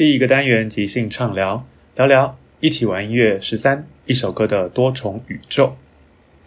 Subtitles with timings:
[0.00, 5.76] 第一个单元即兴畅聊，聊聊一起玩音乐十三，一首歌的多重宇宙。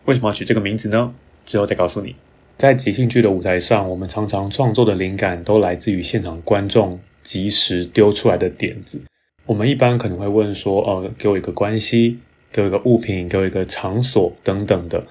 [0.05, 1.13] 为什么要取这个名字呢？
[1.45, 2.15] 之后再告诉你。
[2.57, 8.99] 在即兴剧的舞台上，我们常常创作的灵感都来自于现场观众即时丢出来的点子。
[9.45, 12.17] 我们一般可能会问说：“哦，给我一个关系，
[12.51, 15.05] 给我一个物品，给我一个场所等等的。”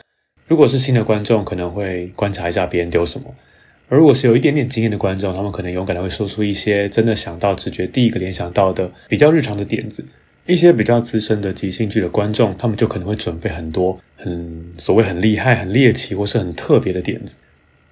[0.49, 3.33] 如果是新的观众，可能会观察一下别人丢什么。
[3.89, 10.05] 而如果是有一点点经验的观众，他们可能勇敢的会说出一些真的想到、直觉第一个联想到的比较日常的点子。
[10.45, 17.37] 一些比较资深的即兴剧的观众，他们就可能会准备很多很所谓很厉害、很猎奇或是很特别的点子。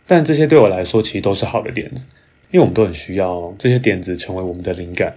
[0.05, 2.05] 但这些对我来说，其实都是好的点子，
[2.51, 5.15] 因为我们都很需要这些点子成为我们的灵感。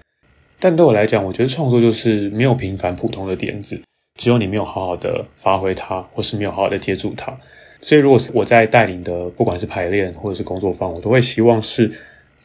[0.60, 3.82] 但对我来讲，我觉得创作就是没有平凡普通的点子，
[4.20, 7.36] 只有你没有好好的发挥它，或是没有好好的接住它。
[7.84, 11.92] 所以，如果是我在带领的，不管是排练或者是工作坊，我都会希望是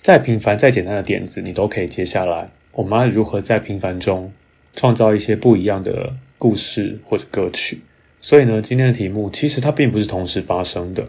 [0.02, 2.50] 再平凡、再简单的点子，你都可以接下来。
[2.72, 4.32] 我们要如何在平凡中
[4.74, 7.78] 创造一些不一样的故事或者歌曲？
[8.20, 11.06] 所以呢，今天的题目其实它并不是同时发生的。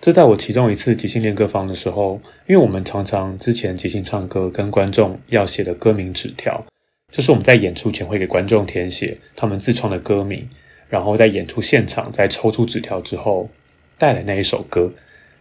[0.00, 6.66] 这在我其中一次即兴练歌坊的时候，因为我们常常之前即兴唱歌跟观众要写的歌名纸条，
[7.12, 10.48] 就是我们在演出前会给观众填写他们自创的歌名，
[10.88, 13.48] 然后在演出现场在抽出纸条之后。
[13.98, 14.90] 带来那一首歌，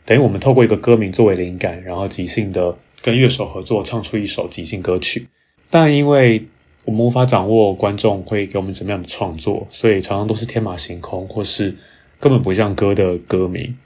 [0.03, 5.27] 等于我们透过一个歌名作为灵感，然后即兴的跟乐手合作唱出一首即兴歌曲。
[5.69, 6.43] 但因为
[6.85, 11.75] 我们无法掌握观众会给我们怎么样的创作，所以常常都是天马行空，或是
[12.19, 13.77] 根本不像歌的歌名。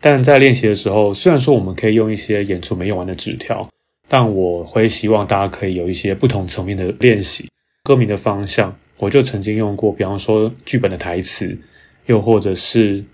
[0.00, 3.68] 但在练习的时候，虽然说我们可以用一些演出没用完的纸条，
[4.08, 7.50] 但我会希望大家可以有一些不同层面的练习。
[7.82, 11.58] 歌名的方向，我就曾经用过，比方说剧本的台词，
[12.06, 13.04] 又或者是。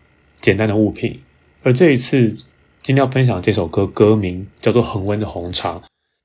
[0.42, 1.22] 简单的物品，
[1.62, 2.36] 而这一次
[2.82, 5.74] 今天要分享这首歌歌名叫做《恒温的红茶》，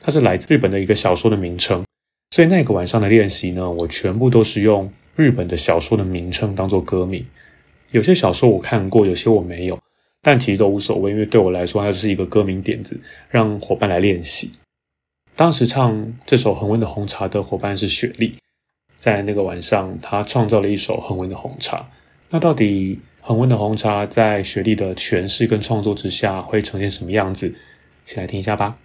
[0.03, 1.85] 它是来自日本的一个小说的名称。
[2.31, 7.23] 所以那个晚上的练习呢，我全部都是用日本的小说的名称当做歌名。
[7.91, 9.79] 有些小说我看过，有些我没有，
[10.23, 14.51] 但其实都无所谓，因为对我来说，它就是一个歌名点子，让伙伴来练习。
[15.35, 18.35] 当时唱这首《恒温的红茶》的伙伴是雪莉，
[18.95, 21.77] 在那个晚上，他创造了一首《恒温的红茶》。
[22.31, 22.99] 那到底？
[23.27, 27.53] 恒温的红茶在雪莉的诠释跟创作之下会呈现什么样子？
[28.05, 28.77] 先来听一下吧。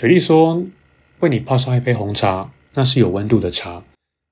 [0.00, 0.64] 雪莉说
[1.20, 3.82] ：“为你泡上一杯红茶，那是有温度的茶，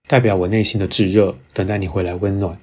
[0.07, 2.59] 代表我内心的炙热，等待你回来温暖。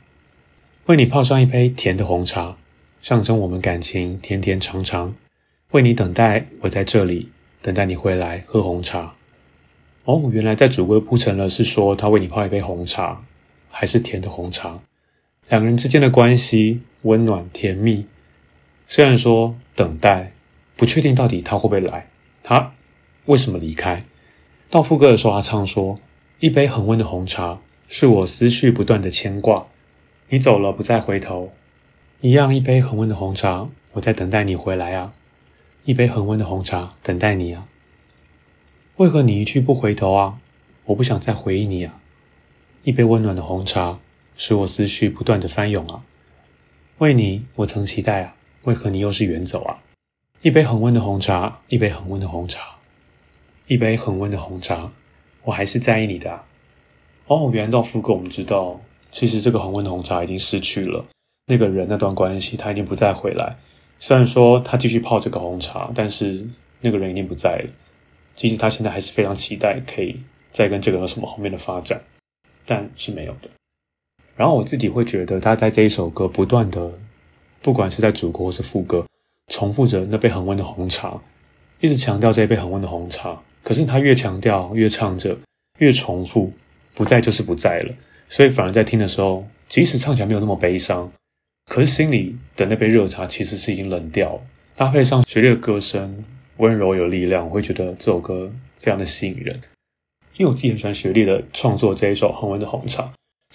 [0.87, 2.57] 为你泡上一杯甜的红茶，
[3.03, 5.13] 象征我们感情甜甜长长。
[5.69, 7.29] 为你等待，我在这里
[7.61, 9.13] 等待你回来喝红茶。
[10.05, 13.23] 哦，原来在主歌铺陈了，是说他为你泡一杯红茶，
[13.69, 14.79] 还是甜的红茶？
[15.49, 18.07] 两个人之间的关系温暖甜蜜。
[18.87, 20.31] 虽然说等待，
[20.75, 22.07] 不确定到底他会不会来，
[22.41, 22.71] 他。”
[23.25, 24.03] 为什么离开？
[24.69, 25.97] 到副歌的时候，他唱说
[26.39, 29.65] ：“一杯恒温的红茶，是我思绪不断的牵挂。
[30.29, 31.51] 你走了，不再回头。
[32.21, 35.13] 一样，一杯恒温的红茶，我在等待你回来啊！
[35.85, 37.67] 一杯恒温的红茶，等待你啊！
[38.97, 40.39] 为何你一去不回头啊？
[40.85, 41.99] 我不想再回忆你啊！
[42.83, 43.99] 一杯温暖的红茶，
[44.37, 46.03] 使我思绪不断的翻涌啊！
[46.99, 48.35] 为你，我曾期待啊！
[48.63, 49.79] 为何你又是远走啊？
[50.41, 52.74] 一杯恒温的红茶，一杯恒温的红茶。”
[53.67, 54.91] 一杯恒温的红茶，
[55.43, 56.43] 我还是在意你的。
[57.25, 58.79] 哦，原来到副歌我们知道，
[59.09, 61.03] 其实这个恒温的红茶已经失去了
[61.47, 63.55] 那个人，那段关系他已经不再回来。
[63.97, 66.47] 虽然说他继续泡这个红茶，但是
[66.81, 67.69] 那个人已经不在了。
[68.35, 70.21] 其实他现在还是非常期待可以
[70.51, 72.03] 再跟这个有什么后面的发展，
[72.67, 73.49] 但是没有的。
[74.35, 76.91] 然后我自己会觉得，他在这一首歌不断的，
[77.63, 79.07] 不管是在主歌或是副歌，
[79.47, 81.19] 重复着那杯恒温的红茶，
[81.79, 83.41] 一直强调这一杯恒温的红茶。
[83.65, 85.35] 可是他越强调，越唱着，
[85.79, 86.53] 越重复，
[86.93, 87.91] 不在就是不在了。
[88.29, 91.11] 所以反而在听的时候，即使唱起来没有那么悲伤，
[91.65, 94.41] 可是心里的那杯热茶其实是已经冷掉了。
[94.75, 96.23] 搭配上雪莉的歌声，
[96.57, 99.59] 温柔有力量，我会觉得这首歌非常的吸引人。
[100.37, 103.03] 因为我自己很喜欢雪莉的创作这一首《恒温的红茶》。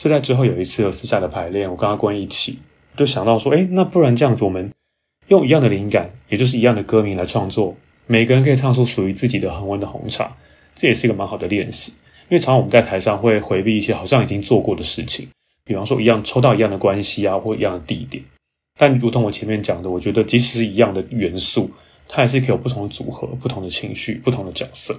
[0.00, 2.58] 是在之后有一次有私下的排练，我跟阿关一起，
[2.96, 4.72] 就想到说，哎，那不然这样子，我们
[5.28, 7.76] 用一样的灵感，也就是一样的歌名来创作。
[8.10, 10.36] 每个人可以唱出属于自己的恒温的红茶，
[10.74, 11.92] 这也是一个蛮好的练习。
[12.28, 15.28] 因为常常我们在台上会回避一些好像已经做过的事情，
[15.64, 18.20] 比方说一样抽到一样的关系啊，或一样的地点。
[18.76, 21.70] 但如同我前面讲的，我觉得即使是一样的元素，
[22.08, 24.92] 它还是可以有不同的组合、不同的情绪、不同的角色。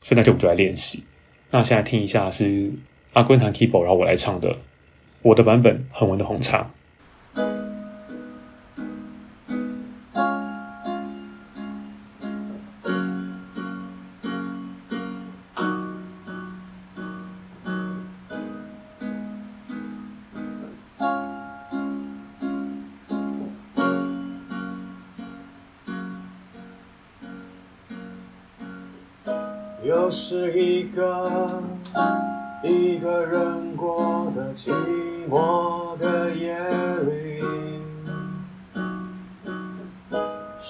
[0.00, 1.04] 所以那就我们就来练习。
[1.50, 2.72] 那现在听一下是
[3.12, 4.56] 阿坤弹 keyboard，然后我来唱的
[5.20, 6.62] 我的版本《恒温的红茶》。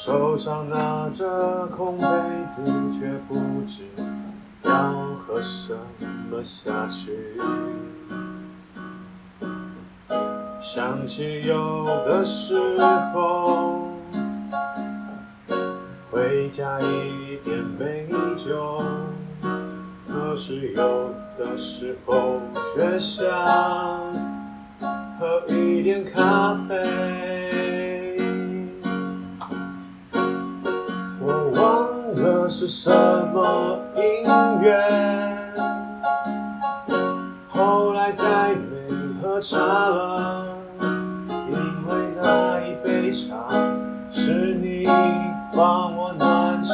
[0.07, 2.07] 手上拿着空杯
[2.47, 3.85] 子，却不知
[4.63, 4.93] 要
[5.27, 5.75] 喝什
[6.31, 7.41] 么下去。
[10.61, 12.55] 想起有的时
[13.15, 13.89] 候，
[16.11, 18.07] 会加一点美
[18.37, 18.83] 酒。
[20.07, 22.43] 可是有的时候
[22.75, 23.27] 却想
[25.19, 27.24] 喝一点咖啡。
[32.67, 32.91] 是什
[33.35, 34.25] 么因
[34.63, 34.81] 缘，
[37.47, 38.89] 后来再没
[39.21, 40.47] 喝茶了，
[40.81, 41.53] 因
[41.87, 43.37] 为那一杯茶
[44.11, 44.87] 是你
[45.55, 46.73] 帮我暖起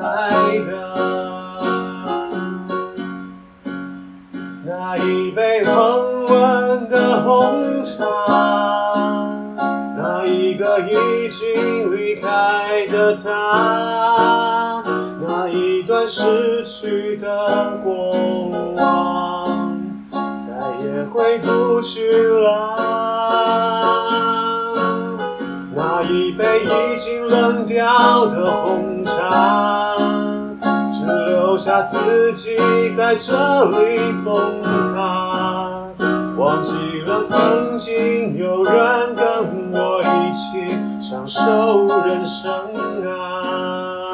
[0.00, 0.72] 来的。
[4.64, 8.04] 那一杯恒温的红茶，
[9.96, 14.37] 那一个已经离开的他，
[16.08, 17.92] 逝去的过
[18.76, 19.78] 往，
[20.40, 22.76] 再也回不去了。
[25.76, 29.94] 那一杯已经冷掉的红茶。
[30.90, 32.56] 只留下自己
[32.96, 33.32] 在这
[33.70, 35.86] 里崩塌，
[36.36, 36.74] 忘记
[37.06, 42.50] 了曾经有人跟我一起享受人生
[43.06, 44.07] 啊。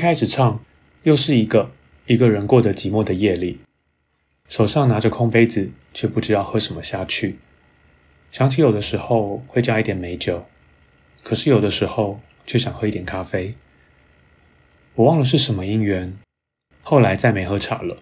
[0.00, 0.64] 开始唱，
[1.02, 1.70] 又是一个
[2.06, 3.60] 一个人过得寂寞的夜里，
[4.48, 7.38] 手上拿着空杯子，却不知道喝什么下去。
[8.32, 10.46] 想起有的时候会加一点美酒，
[11.22, 13.54] 可是有的时候却想喝一点咖啡。
[14.94, 16.16] 我忘了是什么因缘，
[16.82, 17.98] 后来再没喝茶了，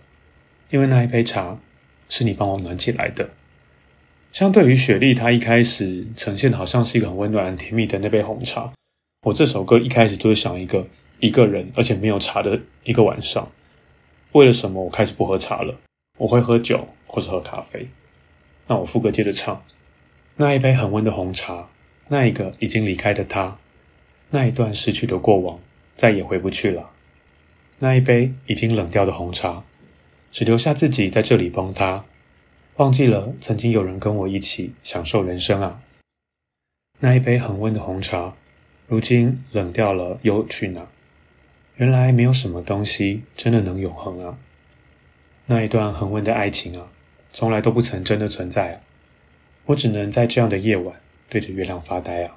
[0.70, 1.58] 因为那一杯茶
[2.08, 3.30] 是你帮我暖起来的。
[4.30, 8.72] 相对于雪莉，她一开始呈现好像是一个很温暖、甜蜜的那杯红茶，
[9.22, 10.86] 我这首歌一开始就是想一个。
[11.20, 13.50] 一个人，而且没有茶的一个晚上，
[14.32, 15.74] 为了什么我开始不喝茶了？
[16.18, 17.88] 我会喝酒或者喝咖啡。
[18.66, 19.64] 那我副歌接着唱：
[20.36, 21.68] 那一杯恒温的红茶，
[22.08, 23.58] 那一个已经离开的他，
[24.30, 25.58] 那一段失去的过往
[25.96, 26.90] 再也回不去了。
[27.78, 29.64] 那一杯已经冷掉的红茶，
[30.30, 32.04] 只留下自己在这里崩塌，
[32.76, 35.80] 忘记了曾经有人跟我一起享受人生啊。
[37.00, 38.34] 那一杯恒温的红茶，
[38.86, 40.86] 如今冷掉了，又去哪？
[41.78, 44.36] 原来没有什么东西真的能永恒啊！
[45.46, 46.88] 那一段恒温的爱情啊，
[47.32, 48.80] 从来都不曾真的存在啊！
[49.64, 50.92] 我只能在这样的夜晚
[51.28, 52.34] 对着月亮发呆啊！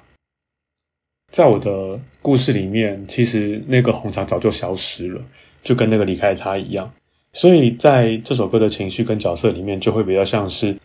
[1.32, 5.20] 在我的故事里面，其实那个红茶早就消失了，
[5.64, 6.92] 就跟那个离开的他一样。
[7.32, 10.78] 所以在这首歌的情绪跟角色里面，就会比较像是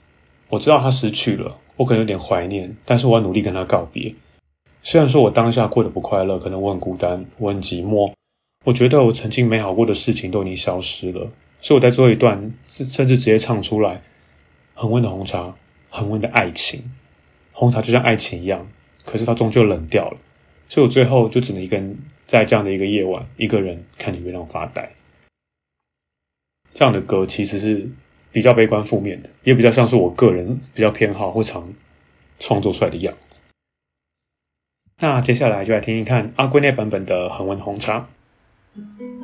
[0.49, 4.11] 我知道他失去了，我可能有点怀念，但是我要努力跟他告别。
[4.81, 8.11] 虽然说我当下过得不快乐，可能我很孤单，我很寂寞。
[8.65, 14.01] 我觉得我曾经美好过的事情都已经消失了，所以我在最后一段甚至直接唱出来：
[14.73, 15.55] 恒温的红茶，
[15.89, 16.91] 恒温的爱情。
[17.53, 18.67] 红茶就像爱情一样，
[19.05, 20.17] 可是它终究冷掉了，
[20.69, 24.91] 所以我最后就只能一个人在这样的一个夜晚，一个人看着月亮发呆。
[26.73, 27.89] 这样的歌其实是
[28.31, 31.73] 比较悲观负面的，也比较像是我个人比较偏好或常
[32.37, 33.39] 创作出来的样子。
[34.99, 38.07] 那接下来就来听一看阿圭那版本的恒温红茶。
[38.77, 39.16] 你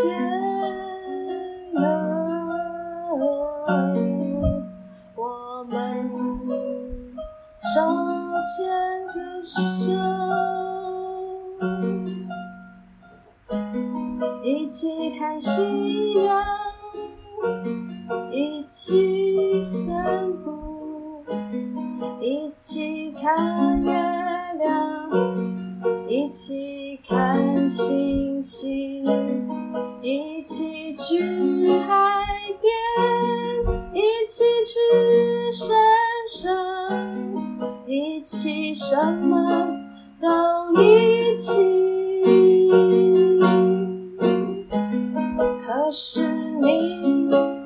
[0.00, 0.16] 出现
[1.74, 1.84] 了，
[5.14, 6.08] 我们
[7.58, 7.74] 手
[8.56, 8.56] 牵
[9.06, 9.92] 着手，
[14.42, 16.42] 一起看夕阳，
[45.70, 46.20] 可是
[46.60, 47.59] 你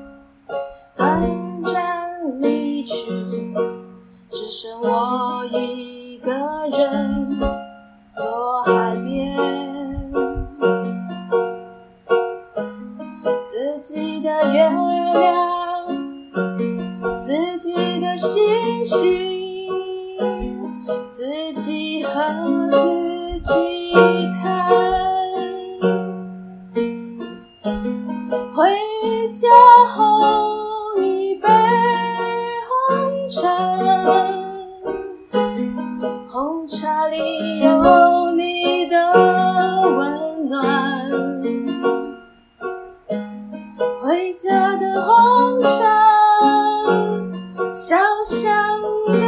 [44.15, 45.75] 回家的红茶，
[47.73, 48.81] 香香
[49.11, 49.19] 的，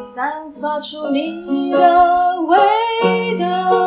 [0.00, 3.77] 散发出你的味道。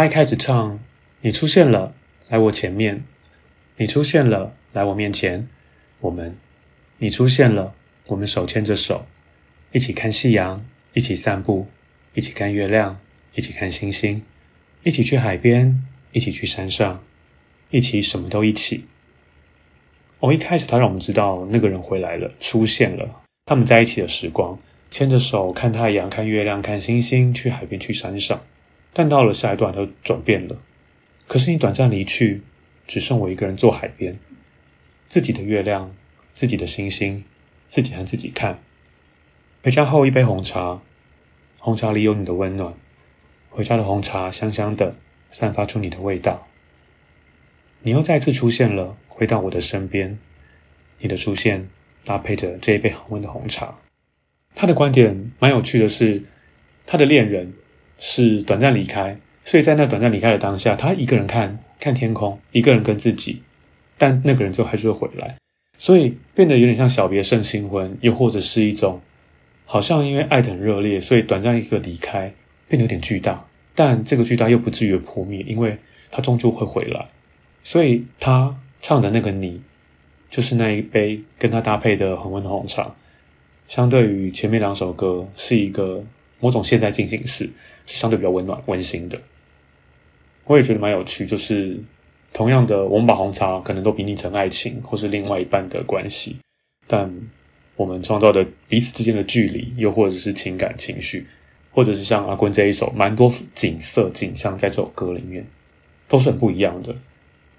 [0.00, 0.80] 他一开始唱
[1.20, 1.92] ：“你出现了，
[2.30, 3.02] 来我前面；
[3.76, 5.46] 你出现了，来我面前。
[6.00, 6.38] 我们，
[6.96, 7.74] 你出现了，
[8.06, 9.04] 我们手牵着手，
[9.72, 11.66] 一起看夕阳，一起散步，
[12.14, 12.98] 一起看月亮，
[13.34, 14.22] 一起看星星，
[14.84, 17.04] 一起去海边，一起去山上，
[17.68, 18.86] 一起什么都一起。”
[20.20, 24.58] 哦，一开始他让我们知道那个人回来了，出现了，他们在一起的时光，
[24.90, 28.40] 牵着手看太阳，看月亮，看星星，去海边，去山上。
[28.92, 30.56] 但到了下一段，都转变了。
[31.26, 32.42] 可是你短暂离去，
[32.86, 34.18] 只剩我一个人坐海边，
[35.08, 35.94] 自己的月亮，
[36.34, 37.24] 自己的星星，
[37.68, 38.58] 自己和自己看。
[39.62, 40.80] 回家后一杯红茶，
[41.58, 42.74] 红茶里有你的温暖。
[43.48, 44.96] 回家的红茶香香的，
[45.30, 46.48] 散发出你的味道。
[47.82, 50.18] 你又再次出现了，回到我的身边。
[50.98, 51.68] 你的出现
[52.04, 53.78] 搭配着这一杯恒温的红茶。
[54.54, 56.24] 他的观点蛮有趣的是，
[56.86, 57.54] 他的恋人。
[58.00, 63.42] 是短暂离开，所以在那短暂离开的当下，他一个人看看天空，一个人跟自己，
[63.98, 65.36] 但那个人最后还是会回来，
[65.76, 69.00] 所以变得有点像小别胜新婚，又或者是一种
[69.66, 72.32] 好像因为爱得很热烈，所以短暂一个离开
[72.68, 75.76] 变得有点巨大，但这个巨大又不至于破灭，因为
[76.10, 77.06] 他终究会回来，
[77.62, 79.60] 所以他唱的那个你，
[80.30, 82.94] 就是那一杯跟他搭配的恒温的红茶，
[83.68, 86.02] 相对于前面两首歌是一个
[86.40, 87.48] 某种现在进行式。
[87.90, 89.20] 是相对比较温暖、温馨的，
[90.44, 91.26] 我也觉得蛮有趣。
[91.26, 91.76] 就是
[92.32, 96.36] 同样的，我们把红茶可能都比拟成爱情，或是另外一半的关系，
[96.86, 97.12] 但
[97.74, 101.26] 我们创造的彼此之间的距离，又或者是情感情绪，
[101.72, 105.44] 或者是像阿坤这一首，蛮多景色景象在这首歌里面，
[106.06, 106.94] 都是很不一样的。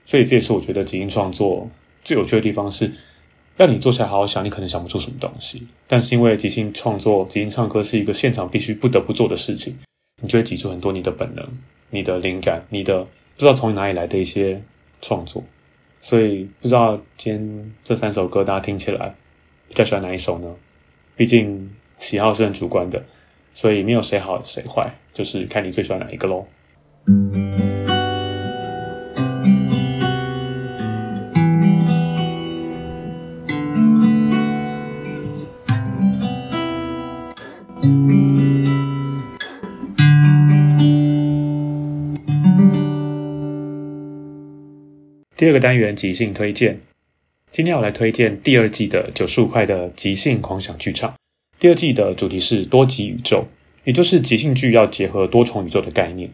[0.05, 1.69] 所以这也是我觉得即兴创作
[2.03, 2.93] 最有趣的地方是，是
[3.57, 9.77] 让你坐下来好好想，你可能想不出什么东西，但是因为即兴创作、即兴唱歌是一个现场必须不得不做的事情。
[10.21, 11.45] 你就会挤出很多你的本能、
[11.89, 14.61] 你的灵感、你的不知道从哪里来的一些
[15.01, 15.43] 创作，
[15.99, 19.13] 所以不知道今天这三首歌大家听起来
[19.67, 20.55] 比较喜欢哪一首呢？
[21.15, 23.03] 毕竟喜好是很主观的，
[23.53, 26.45] 所以没有谁好谁坏，就是看你最喜欢哪一个喽。
[45.41, 46.79] 第二个单元即兴推荐，
[47.51, 51.15] 今天要来推荐第二季的九十五块的即兴狂想剧场。
[51.57, 53.47] 第二季的主题是多极宇宙，
[53.83, 56.29] 也就是即兴剧要结合多重宇宙的概念。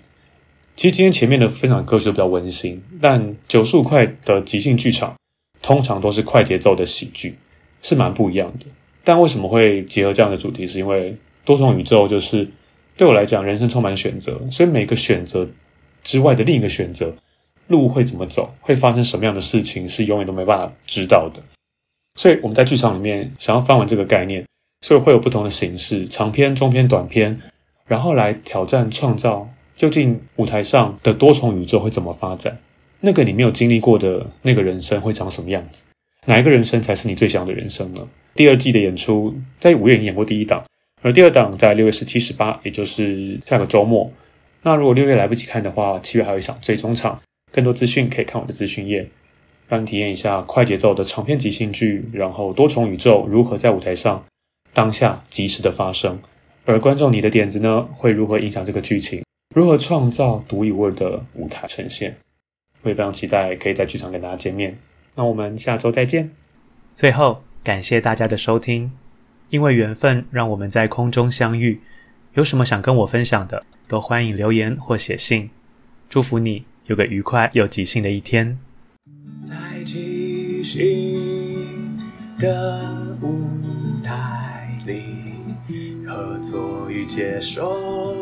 [0.76, 5.15] 其实今天前面的分享歌曲都比较温馨，但九十五块的即兴剧场
[5.62, 7.36] 通常都是快节奏的喜剧，
[7.82, 8.65] 是蛮不一样的。
[9.06, 10.67] 但为什么会结合这样的主题？
[10.67, 11.15] 是因为
[11.46, 12.46] 多重宇宙就是
[12.98, 15.50] 对我来讲，人生充满选择，所以每个选择
[16.04, 17.15] 之外的另一个选择，
[17.67, 21.41] 路会怎么走，会发生什么样的事情，是永远都没办法知道的。
[22.15, 24.45] 所以我们在剧场里面想要翻玩这个概念，
[24.82, 27.39] 所以会有不同的形式，长篇、中篇、短篇，
[27.86, 29.49] 然后来挑战创造。
[29.75, 32.58] 究竟舞台上的多重宇宙会怎么发展？
[33.01, 35.84] 那个你没有经历过的那个人生会长什么样子？
[36.25, 38.01] 哪一个人生才是你最想要的人生呢？
[38.34, 40.63] 第二季的演出在五月已经演过第一档，
[41.03, 44.12] 而第二档在六月十七、十八，也就是下个周末。
[44.63, 47.21] 那如果六月来不及看的话，七月还有一场最终场。
[47.58, 49.10] 更多资讯可以看我的资讯页，
[49.67, 54.24] 让你体验一下快节奏的长篇即兴剧，然后多重宇宙如何在舞台上
[54.74, 56.20] 当下即时的发生，
[56.65, 59.24] 而观众你的点子呢，会如何影响这个剧情？
[59.56, 62.15] 如何创造独一无二的舞台呈现？
[62.84, 64.78] 我也非常期待可以在剧场跟大家见面。
[65.15, 66.30] 那我们下周再见。
[66.93, 68.91] 最后，感谢大家的收听，
[69.50, 71.82] 因为缘分让我们在空中相遇。
[72.36, 75.50] 有什么想跟我分享的，都欢迎留言或写信。
[76.08, 78.58] 祝福你有个愉快又即兴的一天。
[79.41, 82.00] 在即兴
[82.39, 83.45] 的舞
[84.02, 85.04] 台里，
[86.06, 88.15] 合作与接受。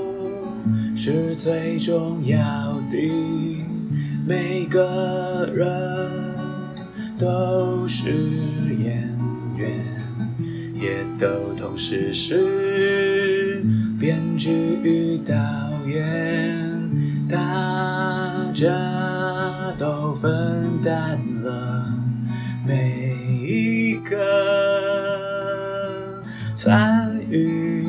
[0.96, 2.98] 是最重要的，
[4.28, 6.12] 每个人
[7.20, 8.10] 都是
[8.80, 9.08] 演
[9.56, 9.86] 员，
[10.74, 13.64] 也都同时是
[14.00, 14.50] 编剧
[14.82, 15.36] 与导
[15.86, 16.55] 演，
[18.56, 18.72] 家
[19.78, 21.94] 都分担了
[22.66, 23.14] 每
[23.44, 24.16] 一个
[26.56, 27.86] 参与。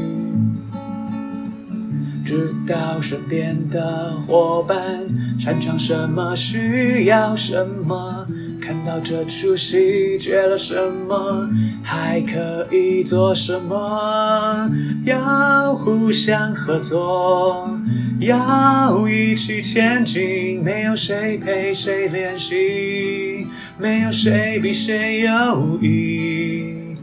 [2.25, 5.07] 知道身边的伙伴
[5.39, 8.27] 擅长什么，需要什么，
[8.67, 10.75] 看到这出戏缺了什
[11.07, 11.49] 么，
[11.85, 14.69] 还可以做什么？
[15.05, 17.79] 要互相合作，
[18.19, 23.47] 要一起前进，没有谁陪谁练习，
[23.79, 26.97] 没有谁比谁优异，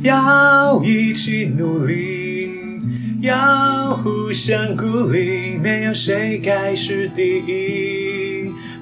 [0.00, 2.52] 要一起努力。
[3.20, 7.93] 要互相鼓励，没有谁该是第一，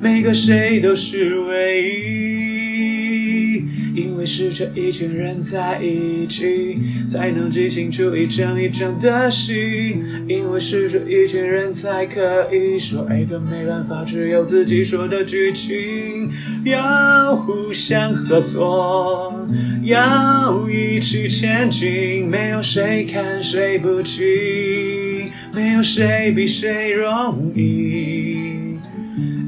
[0.02, 3.62] 每个谁都是唯一，
[3.94, 6.76] 因为是这一群人在一起，
[7.08, 16.28] 才能即兴出一场一场的戏，因为是这一群人才可以说一个没办法只有自己说的剧情，
[16.64, 19.48] 要互相合作。
[19.84, 28.31] 要一起前进，没有谁看谁不起，没有谁比谁容易。